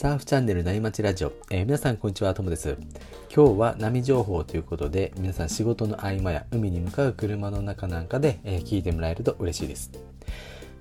[0.00, 2.78] サーフチャンネルなりまちラジオ、えー、皆さんこんにちは、ともです。
[3.30, 9.90] 今日は波情報ということで、皆さん仕事の合間や海に向かう車の中なんかで、えー、聞いてもらえると嬉しいです。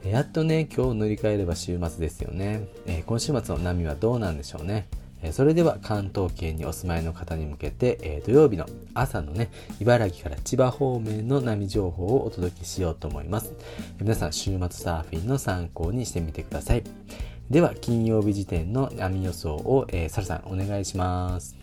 [0.06, 2.70] えー、やっとね、今日乗り換えれば週末ですよね。
[2.86, 4.88] え今週末の波はどうなんでしょうね。
[5.22, 9.52] えそれでは関東圏にお住まいの方に向けて、え土曜日の朝のね、
[9.82, 13.52] 茨城から千葉方面の波情報をお届けしようと思います。
[14.00, 16.84] え皆さん週末サーフィンの参考にしてみてください。
[17.50, 21.58] では、金曜日時点の波予想を、えー、サルさん、お願いします。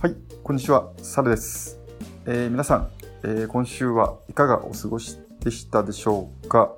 [0.00, 1.78] はい、こんにちは、サルです。
[2.24, 2.90] えー、皆さん、
[3.22, 6.74] えー、今週はいかがお過ごしでしたでしょうか？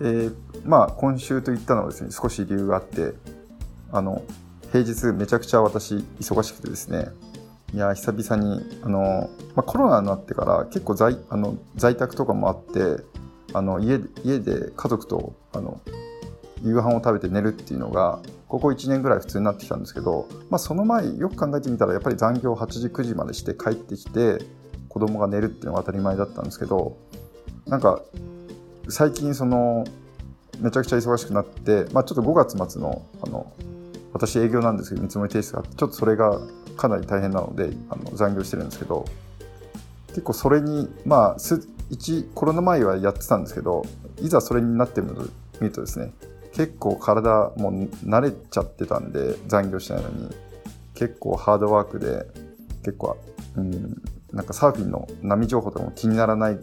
[0.00, 3.14] えー、まあ、今週といったのはですね、少し理由があって、
[3.92, 4.24] あの、
[4.72, 7.06] 平日めちゃくちゃ私忙しくてですね、
[7.72, 13.04] いや、久々に、あの、まあ、コロナになってから結構在あの在宅とかもあって、
[13.52, 15.80] あの家家で家族とあの
[16.62, 24.38] 夕飯を食べて寝るっていうのがここ1年ぐらい普通になってきたんですけど、まあ、その前よく考えてみたらやっぱり残業8時9時までして帰ってきて
[24.88, 26.96] 子供が寝るっていうのが当たり前だったんですけど
[27.66, 28.00] なんか
[28.88, 29.84] 最近その
[30.60, 33.52] めちゃくちゃ忙しくなって、まあ、ちょっと5月末のあの
[34.12, 36.38] 私営業なんですけど見積もり提出があってちょっとそれが
[36.76, 39.04] かなり大変なのであの残業してるんですけど
[40.08, 43.84] 結構それにまあ1コロナ前はやってたんですけど
[44.22, 45.08] いざそれになってみ
[45.60, 46.12] るとですね
[46.54, 50.30] 結構体もう慣れちゃってたんで残業しないのに
[50.94, 52.26] 結構ハードワークで
[52.84, 53.16] 結構、
[53.56, 54.00] うん、
[54.32, 56.60] なんかサーフィンの波情報とかも気にならない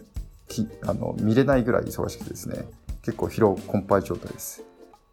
[0.47, 2.66] きあの見れないぐらい忙しくてですね
[3.03, 4.64] 結構疲労困憊状態です。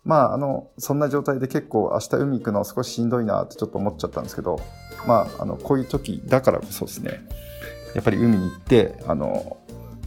[0.05, 4.61] まああのそんな状態で結構明日海行くの少ししんどいなってちょっと思っちゃったんですけど
[5.07, 7.21] まああのこういう時だからこそですね
[7.95, 9.59] やっぱり海に行ってあの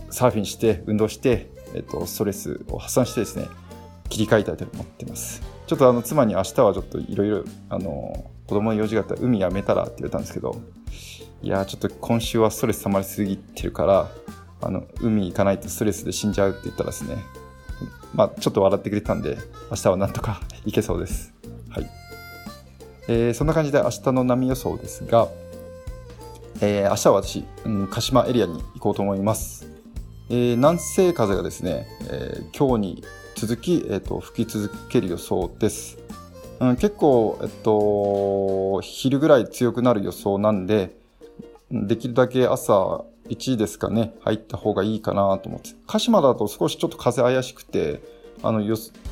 [0.09, 3.47] サーフィンして運動して、えっと、ストレスを発散してですね
[4.12, 5.42] 切り替えたいと思ってます。
[5.66, 10.61] ちょっとあの妻に明日はちょっといろいろあの子供の用事があったら海やめたらって言われたんですけど
[11.42, 14.11] いやちょっと今週はストレス溜まりすぎてるから
[14.61, 17.16] あの海行かないとストレスで死んじゃうって言ったらですね
[18.14, 19.38] まあちょっと笑ってくれたんで
[19.70, 21.33] 明日はなんとか 行けそうです。
[21.70, 21.89] はい。
[23.08, 25.30] えー、そんな感じで明日の波予想ですが、
[26.61, 29.67] えー、明日は私、うん、鹿島エリアに行こうと思います。
[30.30, 33.04] えー、南西風がですね、えー、今日に
[33.41, 35.97] 続き、えーと、吹き続ける予想です。
[36.59, 40.95] うん、結構、えっと、昼ぐらい強くなる予想なんで、
[41.71, 45.71] できるだけ朝1時ですかね、入った方がいいかなと思って。
[45.87, 48.03] 鹿島だと少しちょっと風怪しくて、
[48.43, 48.61] あの、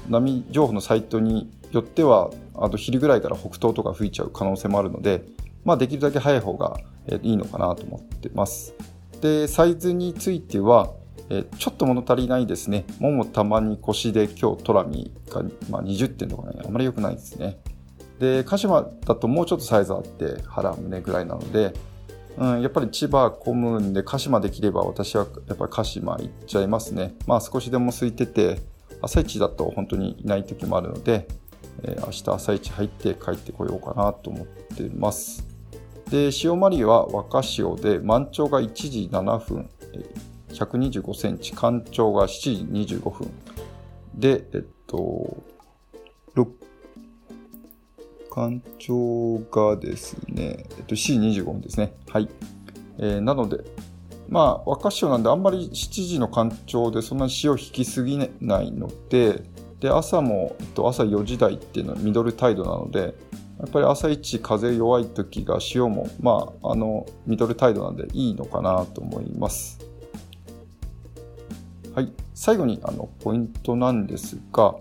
[0.07, 5.23] 波情報のサイトによっては、あと昼ぐらいから北東とか吹いちゃう可能性もあるので、
[5.66, 6.79] まあできるだけ早い方が
[7.23, 8.75] いいのかなと思ってます。
[9.22, 10.94] で、サイズについては、
[11.29, 12.85] えちょっと物足りないですね。
[13.00, 17.59] ももたまに腰で今日トラミが、まあ、20点とかね、あまり良くないですね。
[18.19, 21.73] で、鹿島だともうちょっとサイズあって腹胸ぐらいなので、
[22.38, 27.16] うん、やっぱり千葉混むんで鹿島できれば私はやっぱり鹿島行っちゃいますね。
[27.28, 28.59] まあ少しでも空いてて、
[29.01, 31.28] 朝一だと本当にいない時もあるので、
[31.84, 35.46] えー、明日朝一入って帰ってこようかなと思ってます。
[36.09, 39.69] で、潮まりは若潮で満潮が1時7分、
[40.52, 43.32] 125センチ、干潮が7時25分。
[44.16, 45.44] で、えっと、
[48.30, 51.94] 干潮がですね、えっと、7時25分ですね。
[52.09, 52.30] はい。
[52.98, 53.58] えー、なので、
[54.30, 59.44] まあ、若潮なんで、あんまり7時の干潮でそんなに潮引きすぎないので、
[59.80, 63.16] で、朝も、えっと、朝4時台っていうのはミドルタイドなので、
[63.59, 69.80] やっぱり朝一風弱い時が潮も、まあ、あの、ミドルタイドなんでいいのかなと思います。
[71.96, 74.76] はい、最後にあのポイントなんですが、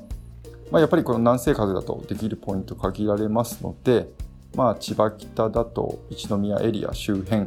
[0.71, 4.09] まあ、やっぱりこの南西風だとできるポイント限られますので、
[4.55, 7.47] まあ、千葉北だと一宮エリア周辺、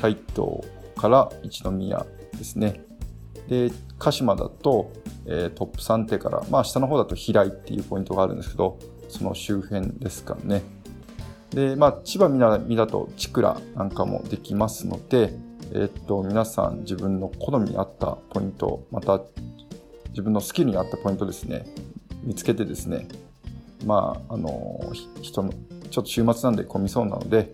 [0.00, 0.62] 台東
[0.96, 2.04] から一宮
[2.36, 2.82] ですね。
[3.48, 4.92] で、鹿島だと、
[5.24, 8.78] えー、トップ3手から、まあ、下の方だと平井っていうポイントがあるんですけど、
[9.08, 10.62] その周辺ですかね。
[11.50, 15.34] で、まあ、千葉南だと千倉なんかもできますので、
[15.74, 19.20] えっと、皆さん自分の好みに合ったポイント、また
[20.10, 21.66] 自分のスキルに合ったポイントですね、
[22.22, 23.06] 見つけてですね、
[23.84, 24.80] まあ、あの、
[25.20, 25.52] 人の、
[25.90, 27.50] ちょっと週末なんで混みそうなので、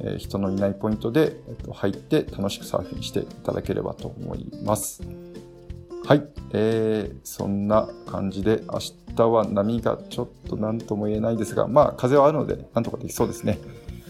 [0.00, 5.02] えー、人のいないポイントで、えっと、入って楽しくサーフィンしていただければと思います。
[6.04, 8.78] はい、えー、そんな感じで明
[9.14, 13.58] 日は波がちょっと何とも言えないですが、まあ風はあるのでなんとかできそうですね。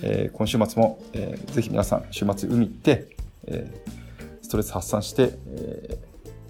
[0.03, 3.17] えー、今週末も、えー、ぜひ皆さん週末海行って、
[3.51, 5.99] えー、ストレス発散して、え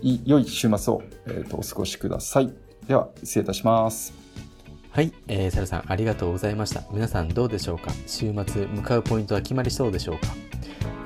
[0.02, 2.52] ー、良い週末を、えーと、お過ごしください。
[2.86, 4.12] では、失礼いたします。
[4.90, 6.82] はい、えー、サルさんありがとうございました。
[6.90, 7.92] 皆さんどうでしょうか？
[8.06, 10.34] 週末向かうポイントは決まりそうでしょうか、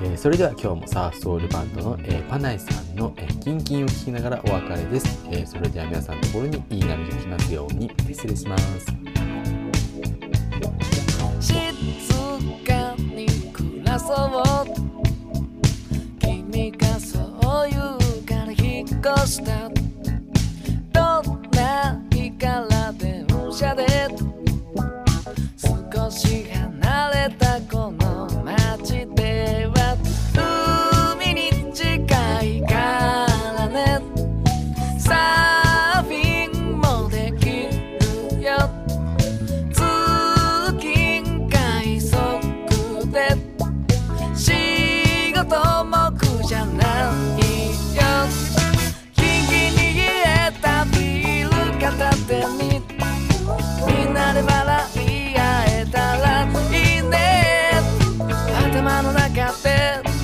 [0.03, 8.87] えーそれでは今日もサーフソウルバンドの、えーパナイさんの、えーキンキンを聞きながらお別れです、えーそれでは皆さんのところにいい波が来ますように失礼します。
[11.41, 11.55] 静
[12.65, 14.17] かに暮らそう
[19.27, 19.69] した
[20.93, 23.87] どんな日から電車で
[25.57, 29.97] 少し離れたこの街では
[31.17, 31.95] 海に近
[32.43, 33.27] いか
[33.59, 34.01] らね
[34.99, 37.69] サーフィンもでき
[38.37, 38.59] るよ
[39.73, 39.81] 通
[40.81, 42.13] 勤快速
[43.13, 43.37] で
[44.35, 47.42] 仕事も苦じゃない
[59.17, 60.22] I got that